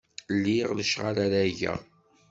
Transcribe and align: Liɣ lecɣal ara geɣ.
Liɣ 0.43 0.69
lecɣal 0.73 1.17
ara 1.25 1.41
geɣ. 1.57 1.79